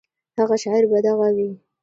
هغه 0.39 0.55
شاعر 0.63 0.83
به 0.91 0.97
دغه 1.07 1.27
وي. 1.35 1.49